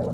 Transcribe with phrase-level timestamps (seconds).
[0.00, 0.12] Oh!